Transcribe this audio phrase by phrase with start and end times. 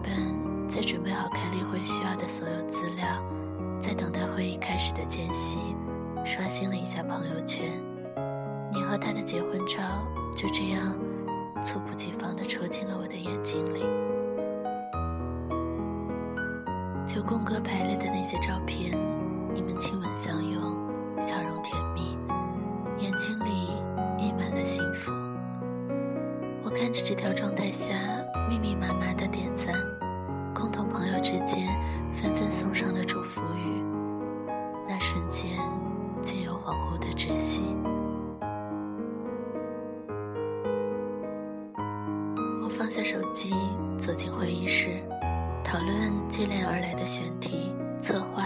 [0.00, 3.06] 午三点半，在准备好开例会需要的所有资料，
[3.78, 5.58] 在等待会议开始的间隙，
[6.24, 7.80] 刷新了一下朋友圈。
[8.72, 9.80] 你和他的结婚照
[10.36, 10.96] 就这样
[11.60, 13.80] 猝不及防地戳进了我的眼睛里。
[17.04, 18.96] 九宫格排列的那些照片，
[19.52, 20.60] 你们亲吻相拥，
[21.18, 22.16] 笑容甜蜜，
[22.98, 23.50] 眼睛里
[24.16, 25.10] 溢满了幸福。
[26.62, 27.94] 我看着这条状态下
[28.48, 29.74] 密密麻麻的点赞，
[30.54, 31.68] 共同朋友之间
[32.12, 33.82] 纷纷送上的祝福语，
[34.88, 35.58] 那瞬间
[36.20, 37.74] 竟有恍惚的窒息。
[42.62, 43.54] 我放下手机，
[43.96, 45.02] 走进会议室。
[45.62, 48.42] 讨论接连而来的选题、策划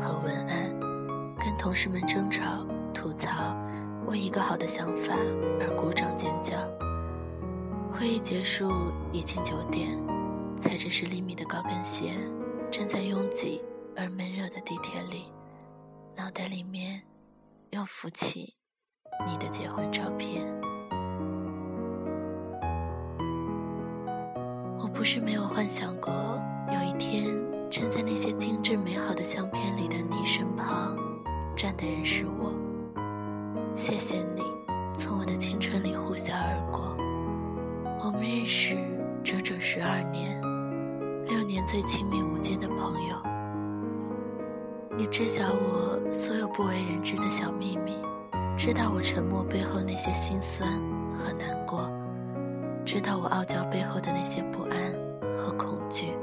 [0.00, 0.68] 和文案，
[1.38, 3.54] 跟同事们争吵、吐槽，
[4.06, 5.14] 为一个好的想法
[5.60, 6.56] 而鼓掌尖叫。
[7.98, 8.70] 会议结束
[9.10, 9.98] 已经九点，
[10.58, 12.12] 踩着十厘米的高跟鞋，
[12.70, 13.64] 站在拥挤
[13.96, 15.32] 而闷热的地铁里，
[16.14, 17.00] 脑袋里面
[17.70, 18.54] 又浮起
[19.26, 20.44] 你的结婚照片。
[24.78, 26.12] 我不是没有幻想过。
[26.68, 27.34] 有一天，
[27.70, 30.98] 站在那些精致美好的相片里的你身旁，
[31.56, 32.52] 站的人是我。
[33.74, 34.42] 谢谢你，
[34.94, 36.94] 从我的青春里呼啸而过。
[38.06, 38.76] 我们认识
[39.24, 40.40] 整整十二年，
[41.26, 43.16] 六年最亲密无间的朋友。
[44.96, 47.98] 你知晓我所有不为人知的小秘密，
[48.56, 50.70] 知道我沉默背后那些心酸
[51.10, 51.90] 和难过，
[52.84, 54.78] 知道我傲娇背后的那些不安
[55.36, 56.14] 和恐惧。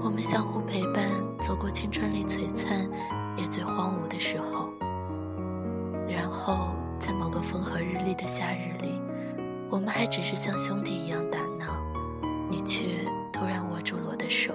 [0.00, 1.04] 我们相互陪伴，
[1.40, 2.90] 走过青春里璀璨
[3.36, 4.68] 也最荒芜的时候。
[6.08, 9.00] 然后，在某个风和日丽的夏日里，
[9.72, 11.82] 我们还只是像兄弟一样打闹，
[12.50, 14.52] 你却突然握住了我的手，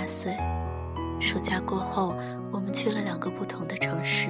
[0.00, 0.34] 八岁。
[1.20, 2.14] 暑假过后，
[2.50, 4.28] 我们去了两个不同的城市，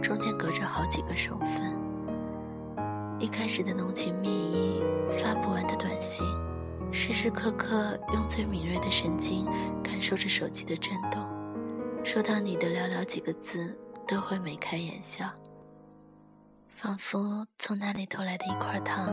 [0.00, 1.76] 中间隔着好几个省份。
[3.18, 6.24] 一开始的浓情蜜意，发不完的短信。
[6.92, 9.44] 时时刻刻用最敏锐的神经
[9.82, 11.20] 感受着手机的震动，
[12.04, 15.28] 收到你的寥寥几个字都会眉开眼笑，
[16.68, 19.06] 仿佛从哪里偷来的一块糖，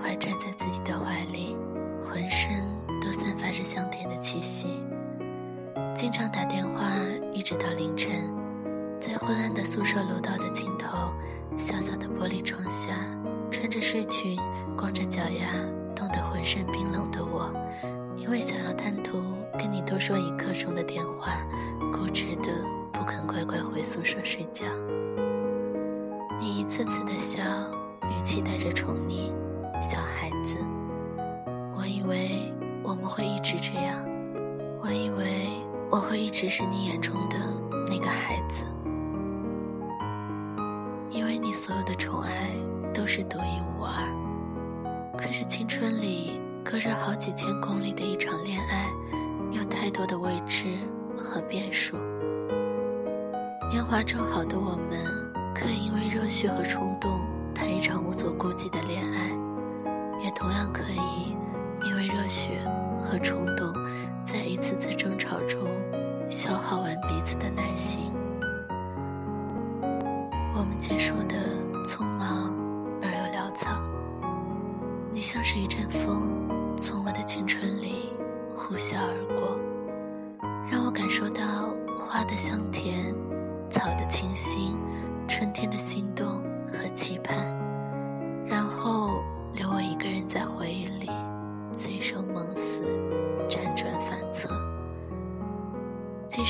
[0.00, 1.56] 怀揣在自己的怀里，
[2.00, 2.64] 浑身
[3.00, 4.78] 都散发着香甜的气息。
[5.98, 6.84] 经常打电话
[7.32, 8.32] 一直到凌晨，
[9.00, 11.12] 在昏暗的宿舍楼道的尽头，
[11.56, 12.94] 小小的玻璃窗下，
[13.50, 14.38] 穿着睡裙，
[14.76, 15.50] 光着脚丫。
[15.96, 17.52] 冻得浑身冰冷的我，
[18.16, 19.20] 因为想要贪图
[19.58, 21.32] 跟你多说一刻钟的电话，
[21.92, 22.48] 固执的
[22.92, 24.66] 不肯乖乖回宿舍睡觉。
[26.38, 27.42] 你一次次的笑，
[28.02, 29.32] 语气带着宠溺，
[29.80, 30.58] 小孩子。
[31.76, 32.54] 我以为
[32.84, 33.98] 我们会一直这样，
[34.80, 35.48] 我以为
[35.90, 37.38] 我会一直是你眼中的
[37.88, 38.64] 那个孩子，
[41.10, 42.50] 因为你所有的宠爱
[42.92, 44.06] 都是独一无二。
[45.16, 48.90] 可是青春里隔着好几千公里的一场恋爱，
[49.50, 50.76] 有太多的未知
[51.16, 51.96] 和变数。
[53.70, 55.06] 年华正好的我们，
[55.54, 57.18] 可以因为热血和冲动
[57.54, 59.30] 谈一场无所顾忌的恋爱，
[60.22, 61.34] 也同样可以
[61.82, 62.60] 因为热血
[63.02, 63.72] 和冲动，
[64.22, 64.37] 在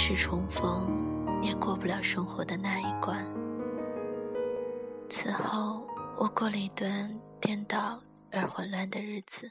[0.08, 1.04] 是重逢，
[1.42, 3.22] 也过不了生活的那一关。
[5.06, 8.00] 此后，我过了一段颠倒。
[8.30, 9.50] 而混乱的日子，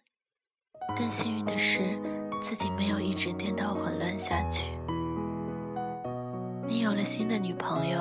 [0.96, 2.00] 但幸运的是，
[2.40, 4.72] 自己没有一直颠倒混乱下去。
[6.68, 8.00] 你有了新的女朋友，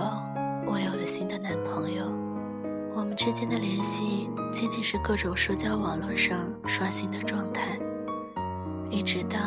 [0.66, 2.04] 我有了新的男朋友，
[2.94, 7.78] 我们之间的联系仅仅是各种社交网络上刷新的状态。
[8.90, 9.38] 一直到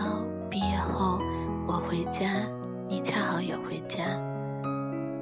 [0.50, 1.20] 毕业后，
[1.68, 2.28] 我回家，
[2.92, 4.04] 你恰好也回家，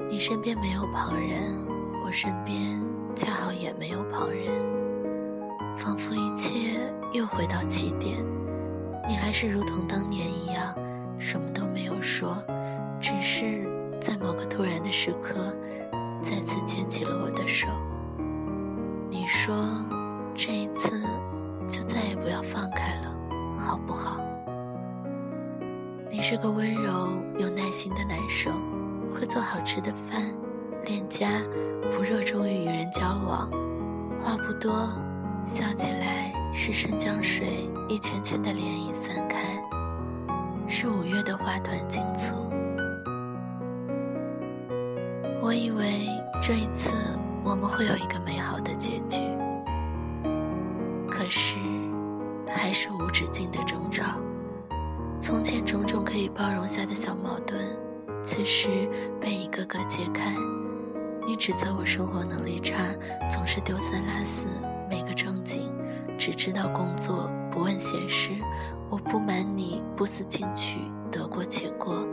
[0.08, 1.54] 你身边没有旁人，
[2.06, 2.80] 我身边
[3.14, 4.48] 恰好也没有旁人，
[5.76, 6.80] 仿佛一切
[7.12, 8.24] 又回到起点。
[9.06, 10.74] 你还是如同当年一样，
[11.20, 12.42] 什么都没有说，
[13.02, 13.70] 只是
[14.00, 15.54] 在某个突然的时刻，
[16.22, 17.68] 再次牵起了我的手。
[19.10, 19.54] 你说，
[20.34, 21.02] 这一次
[21.68, 23.14] 就再也不要放开了，
[23.60, 24.22] 好不好？
[26.10, 27.47] 你是个温柔有
[27.78, 28.52] 型的男生，
[29.14, 30.24] 会做好吃的饭，
[30.86, 31.30] 恋家，
[31.92, 33.48] 不热衷于与人交往，
[34.20, 34.90] 话不多，
[35.46, 36.34] 笑起来。
[36.56, 39.62] 是生姜水一圈圈的涟漪散开，
[40.68, 42.02] 是五月的花团锦
[56.58, 57.56] 容下的小矛盾，
[58.24, 58.90] 此时
[59.22, 60.36] 被一个个揭开。
[61.24, 62.76] 你指责我生活能力差，
[63.30, 64.48] 总是丢三落四，
[64.90, 65.72] 没个正经。
[66.18, 68.32] 只知道工作，不问闲事。
[68.90, 70.80] 我不瞒你，不思进取，
[71.12, 72.04] 得过且过。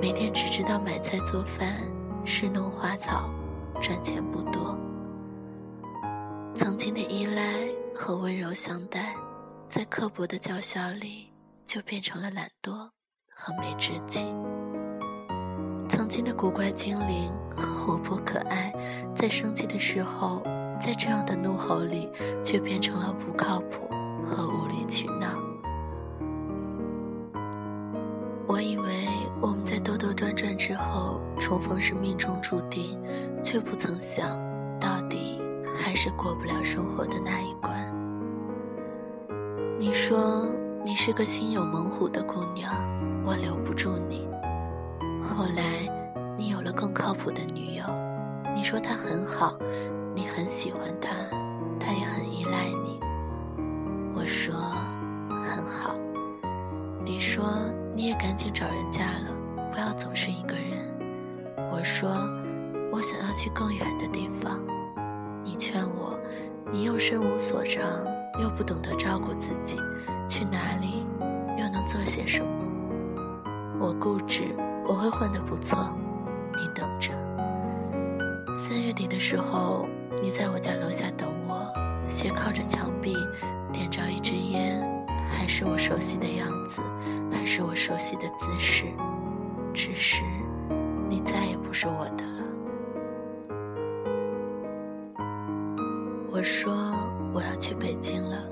[0.00, 1.78] 每天只知道买菜做饭，
[2.24, 3.28] 侍弄花草，
[3.78, 4.74] 赚钱不多。
[6.54, 9.14] 曾经的依赖和温柔相待，
[9.68, 11.30] 在刻薄的叫嚣里，
[11.66, 12.88] 就变成了懒惰
[13.42, 14.32] 和没志气。
[15.88, 18.72] 曾经的古怪精灵和活泼可爱，
[19.14, 20.42] 在生气的时候。
[20.84, 22.10] 在这样的怒吼里，
[22.42, 23.88] 却变成了不靠谱
[24.26, 25.28] 和无理取闹。
[28.48, 29.06] 我以为
[29.40, 33.00] 我们在兜兜转转之后重逢是命中注定，
[33.40, 34.36] 却不曾想
[34.80, 35.40] 到底
[35.76, 37.70] 还是过不了生活的那一关。
[39.78, 40.44] 你说
[41.04, 42.72] 是个心有猛虎的姑娘，
[43.24, 44.28] 我留不住你。
[45.20, 45.92] 后来
[46.38, 47.84] 你有了更靠谱的女友，
[48.54, 49.58] 你说她很好。
[50.14, 51.10] 你很喜欢她，
[51.80, 53.00] 她也很依赖你。
[54.14, 54.54] 我说
[55.42, 55.96] 很好。
[57.04, 57.46] 你说
[57.92, 60.88] 你也赶紧找人嫁了，不要总是一个人。
[61.72, 62.08] 我说
[62.92, 64.60] 我想要去更远的地方。
[65.42, 66.16] 你劝我，
[66.70, 67.82] 你又身无所长，
[68.40, 69.78] 又不懂得照顾自己，
[70.28, 71.06] 去哪里
[71.58, 72.48] 又能做些什么？
[73.80, 74.44] 我固执，
[74.86, 75.96] 我会混得不错。
[76.52, 77.12] 你等着。
[78.56, 79.88] 三月底的时候。
[80.20, 81.72] 你在我家楼下等我，
[82.06, 83.16] 斜靠着墙壁，
[83.72, 84.80] 点着一支烟，
[85.30, 86.80] 还是我熟悉的样子，
[87.32, 88.84] 还是我熟悉的姿势，
[89.72, 90.22] 只是
[91.08, 92.44] 你再也不是我的了。
[96.30, 96.72] 我说
[97.42, 98.48] 我要去北京了，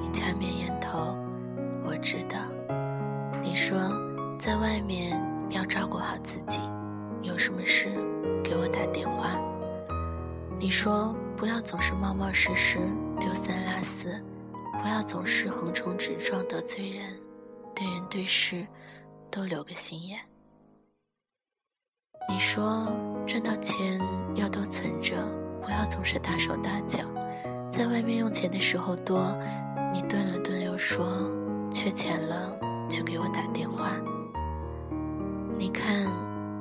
[0.00, 1.16] 你掐灭烟头，
[1.84, 2.38] 我知道。
[3.42, 3.76] 你说
[4.38, 5.20] 在外面
[5.50, 6.60] 要照顾好自己，
[7.20, 7.88] 有什么事
[8.44, 9.36] 给我打电话。
[10.56, 12.78] 你说不要总是冒冒失失、
[13.18, 14.22] 丢三落四，
[14.80, 17.12] 不要总是横冲直撞得罪人，
[17.74, 18.64] 对人对事
[19.32, 20.20] 都留个心眼。
[22.28, 22.86] 你说
[23.26, 24.00] 赚到钱
[24.36, 25.16] 要多存着，
[25.60, 27.00] 不要总是大手大脚，
[27.76, 29.36] 在外面用钱的时候多。
[29.92, 31.06] 你顿了顿又说
[31.70, 33.90] 缺钱了就给我打电话。
[35.54, 36.06] 你看，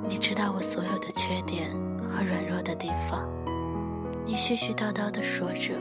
[0.05, 3.29] 你知道我所有的缺点和软弱的地方。
[4.25, 5.71] 你絮絮叨叨地说着，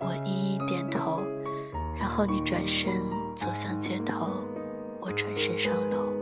[0.00, 1.22] 我一一点头，
[1.98, 2.92] 然后你转身
[3.34, 4.32] 走向街头，
[5.00, 6.12] 我转身上楼。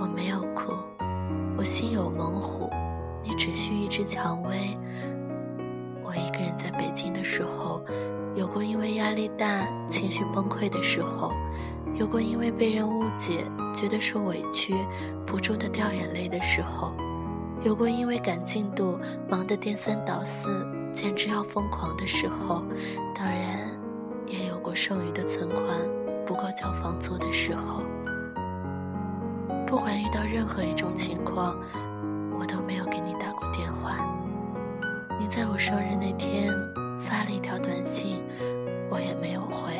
[0.00, 0.72] 我没有哭，
[1.56, 2.70] 我心有猛虎，
[3.24, 4.78] 你只需一只蔷薇。
[6.14, 7.84] 我一个人在北京的时候，
[8.36, 11.32] 有过因为压力大情绪崩溃的时候，
[11.94, 13.44] 有过因为被人误解
[13.74, 14.76] 觉得受委屈
[15.26, 16.92] 不住的掉眼泪的时候。
[17.64, 18.96] 有过因为赶进度
[19.28, 22.62] 忙得颠三倒四，简直要疯狂的时候，
[23.14, 23.68] 当然
[24.26, 25.64] 也有过剩余的存款
[26.24, 27.82] 不够交房租的时候。
[29.66, 31.56] 不管遇到任何一种情况，
[32.38, 33.23] 我都没有给你打。
[35.24, 36.52] 你在我生日那天
[37.00, 38.22] 发了一条短信，
[38.90, 39.72] 我也没有回。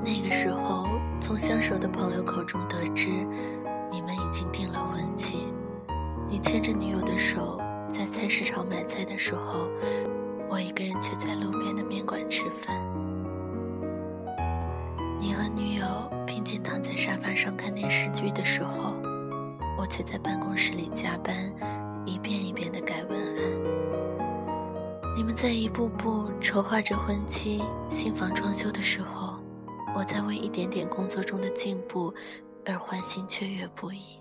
[0.00, 0.88] 那个时候，
[1.20, 3.10] 从相熟的朋友口中得知。
[3.90, 5.52] 你们已经订了婚期，
[6.26, 9.68] 你牵着女友的手在菜市场买菜的时候，
[10.48, 12.74] 我一个人却在路边的面馆吃饭。
[15.20, 15.84] 你和女友
[16.26, 18.96] 平静躺在沙发上看电视剧的时候，
[19.76, 21.36] 我却在办公室里加班，
[25.42, 29.40] 在一步步筹划着婚期、新房装修的时候，
[29.92, 32.14] 我在为一点点工作中的进步
[32.64, 34.20] 而欢欣雀跃不已。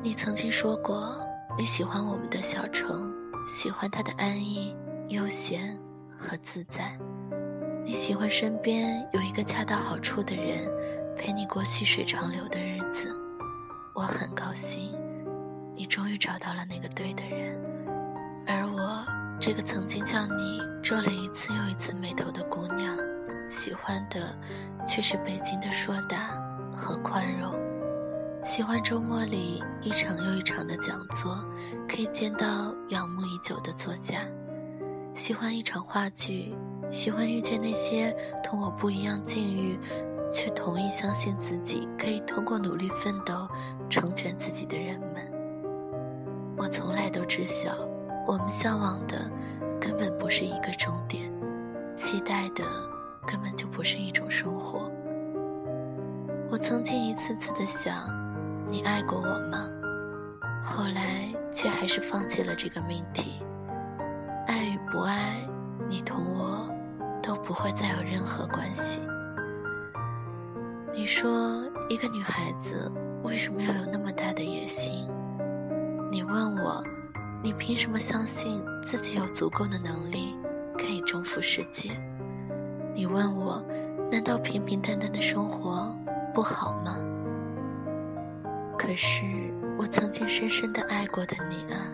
[0.00, 1.18] 你曾经说过，
[1.58, 3.12] 你喜欢我们的小城，
[3.48, 4.76] 喜欢它的安逸、
[5.08, 5.76] 悠闲
[6.16, 6.96] 和自在。
[7.84, 10.70] 你喜欢身边有一个恰到好处的人，
[11.16, 13.08] 陪你过细水长流的日子。
[13.94, 14.96] 我很高兴，
[15.74, 17.58] 你终于找到了那个对的人。
[18.46, 19.04] 而我，
[19.40, 22.96] 这个曾经叫你皱了一次又一次眉头的姑娘，
[23.48, 24.36] 喜欢的
[24.86, 26.30] 却是北京的硕大
[26.76, 27.54] 和宽容。
[28.44, 31.44] 喜欢周末里一场又一场的讲座，
[31.88, 34.20] 可以见到仰慕已久的作家；
[35.14, 36.52] 喜欢一场话剧，
[36.90, 38.10] 喜欢遇见那些
[38.42, 39.78] 同我不一样境遇，
[40.32, 43.46] 却同意相信自己可以通过努力奋斗
[43.90, 45.30] 成全自己的人们。
[46.56, 47.72] 我从来都知晓，
[48.26, 49.30] 我们向往的
[49.78, 51.30] 根本不是一个终点，
[51.94, 52.64] 期待的
[53.26, 54.90] 根本就不是一种生活。
[56.50, 58.20] 我曾经一次次的想。
[58.68, 59.68] 你爱过我吗？
[60.64, 63.44] 后来却还是放弃了这个命题。
[64.46, 65.46] 爱与不爱，
[65.88, 66.70] 你同我
[67.20, 69.02] 都不会再有任何关系。
[70.94, 75.08] 你说一个女孩子为什么要有那么大的野心？
[76.10, 76.84] 你问我，
[77.42, 80.36] 你凭什么相信自己有足够的能力
[80.76, 81.98] 可以征服世界？
[82.94, 83.64] 你问我，
[84.10, 85.96] 难道平平淡淡的生活
[86.34, 86.98] 不好吗？
[88.76, 89.24] 可是
[89.78, 91.88] 我曾经深深的爱过的你啊，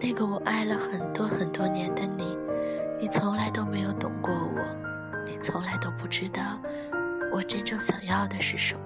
[0.00, 2.38] 那个我爱了很多很多年的你，
[3.00, 4.60] 你从来都没有懂过我，
[5.26, 6.40] 你从来都不知道
[7.34, 8.80] 我真正想要的是什么。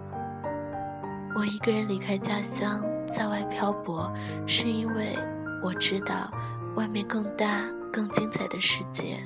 [1.36, 4.10] 我一个人离开家乡，在外漂泊，
[4.46, 5.18] 是因为
[5.62, 6.32] 我知道
[6.74, 7.62] 外面更大、
[7.92, 9.18] 更精彩的世界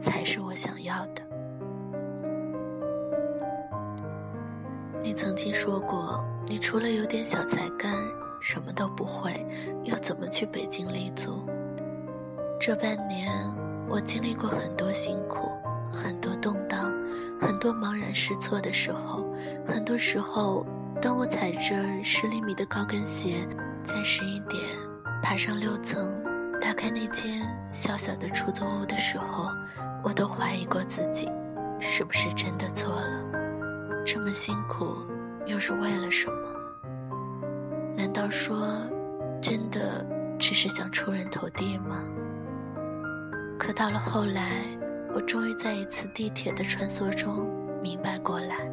[0.00, 1.22] 才是我想要的。
[5.02, 6.24] 你曾经说过。
[6.46, 7.94] 你除了有点小才干，
[8.40, 9.46] 什么都不会，
[9.84, 11.46] 又怎么去北京立足？
[12.58, 13.30] 这半年，
[13.88, 15.52] 我经历过很多辛苦，
[15.92, 16.92] 很多动荡，
[17.40, 19.34] 很多茫然失措的时候。
[19.66, 20.66] 很多时候，
[21.00, 23.46] 当我踩着十厘米的高跟鞋，
[23.84, 24.62] 在十一点
[25.22, 26.24] 爬上六层，
[26.60, 29.50] 打开那间小小的出租屋的时候，
[30.02, 31.30] 我都怀疑过自己，
[31.78, 33.24] 是不是真的错了？
[34.04, 34.96] 这么辛苦。
[35.46, 36.34] 又是为了什么？
[37.96, 38.68] 难道说，
[39.40, 40.06] 真的
[40.38, 42.04] 只是想出人头地吗？
[43.58, 44.64] 可到了后来，
[45.12, 47.48] 我终于在一次地铁的穿梭中
[47.82, 48.70] 明白过来，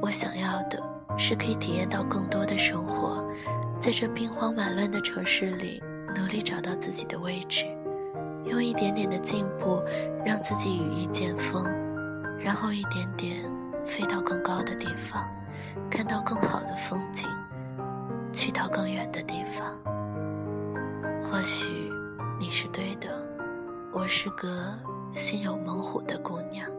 [0.00, 0.82] 我想要的
[1.18, 3.26] 是可以体验到更多的生活，
[3.78, 5.82] 在这兵荒马乱的城市里，
[6.14, 7.66] 努力找到自己的位置，
[8.44, 9.82] 用一点点的进步，
[10.24, 11.64] 让自己羽翼渐丰，
[12.38, 13.50] 然后一点点
[13.84, 15.26] 飞到更高的地方。
[15.90, 17.28] 看到更好的风景，
[18.32, 19.74] 去到更远的地方。
[21.22, 21.90] 或许
[22.38, 23.08] 你是对的，
[23.92, 24.48] 我是个
[25.16, 26.70] 心有猛虎的姑娘，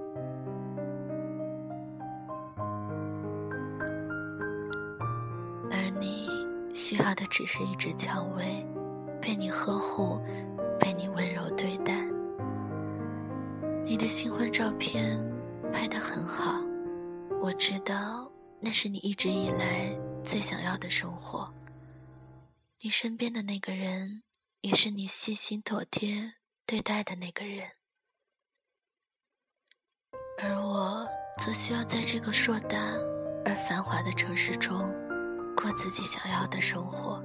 [5.71, 6.29] 而你
[6.71, 8.63] 需要的只是一只蔷薇，
[9.19, 10.21] 被你呵护，
[10.79, 12.07] 被你温柔对待。
[13.83, 15.17] 你的新婚照片
[15.73, 16.63] 拍得很好，
[17.41, 18.31] 我知道。
[18.59, 21.51] 那是你一直以来最想要的生活。
[22.81, 24.21] 你身边的那个人，
[24.61, 26.33] 也是你细心妥帖
[26.67, 27.76] 对待的那个人。
[30.39, 31.03] 而我，
[31.39, 32.77] 则需要在这个硕大
[33.43, 34.87] 而繁华的城市中，
[35.55, 37.19] 过自己想要的生活，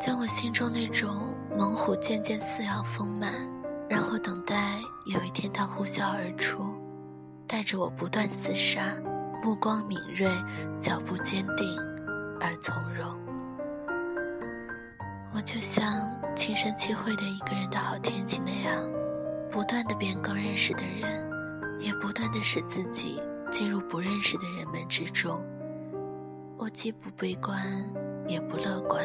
[0.00, 3.32] 将我心中那种猛虎渐渐饲养丰满，
[3.88, 6.64] 然后等待有一天它呼啸而出。
[7.46, 8.96] 带着我不断厮杀，
[9.44, 10.26] 目光敏锐，
[10.80, 11.78] 脚步坚定
[12.40, 13.06] 而从容。
[15.32, 18.82] 我就像轻声气会的一个人的好天气那样，
[19.54, 25.40] 不断的变更认识的人，也不断的使自己进入不认识的人们之中。
[26.58, 27.56] 我既不悲观，
[28.26, 29.04] 也不乐观，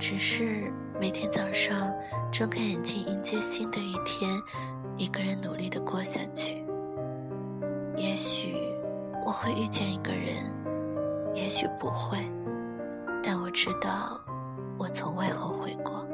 [0.00, 0.68] 只是
[1.00, 1.94] 每天早上
[2.32, 4.28] 睁开眼睛迎接新的一天，
[4.96, 6.66] 一个人努力的过下去。
[7.96, 8.56] 也许
[9.24, 10.52] 我会遇见一个人，
[11.34, 12.18] 也许不会，
[13.22, 14.20] 但我知道，
[14.76, 16.04] 我从未后悔过。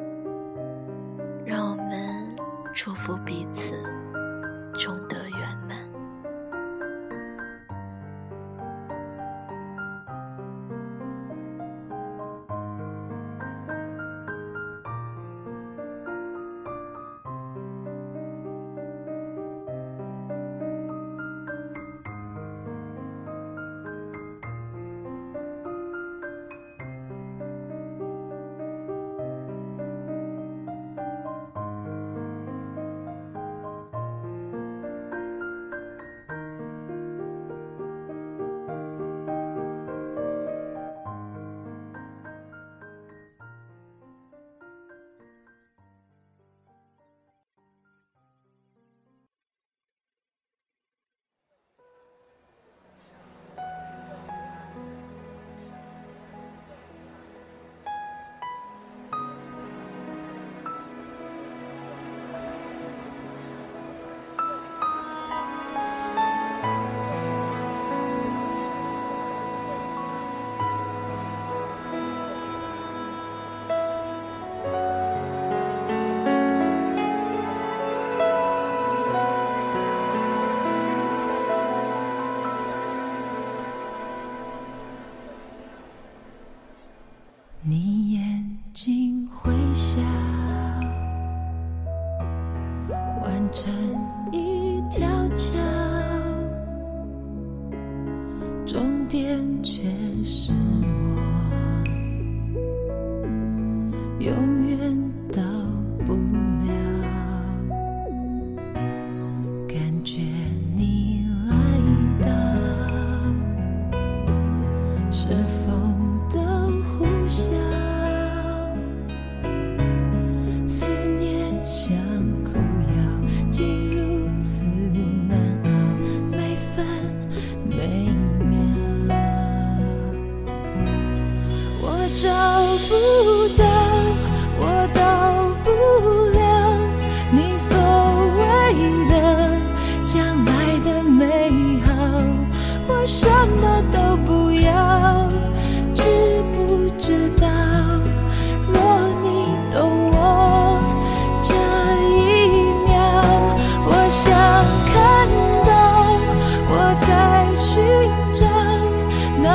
[3.04, 3.74] 抚彼此，
[4.78, 5.11] 终。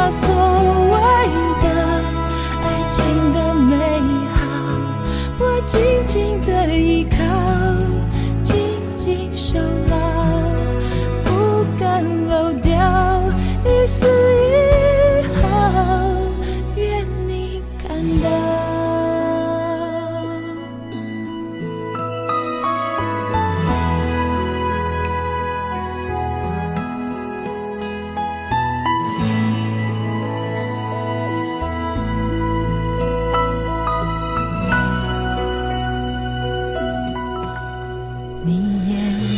[0.09, 0.95] 所谓
[1.61, 1.67] 的
[2.63, 3.75] 爱情的美
[4.33, 4.39] 好，
[5.37, 7.16] 我静静的依靠。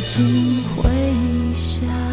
[0.10, 0.26] 请
[0.76, 0.90] 回
[1.54, 2.09] 想。